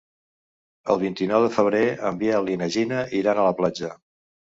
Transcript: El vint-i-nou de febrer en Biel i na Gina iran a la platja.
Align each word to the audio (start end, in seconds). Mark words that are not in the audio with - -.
El 0.93 0.99
vint-i-nou 1.01 1.43
de 1.45 1.51
febrer 1.57 1.81
en 2.09 2.17
Biel 2.23 2.49
i 2.53 2.57
na 2.63 2.71
Gina 2.77 3.03
iran 3.21 3.43
a 3.43 3.45
la 3.49 3.53
platja. 3.61 3.93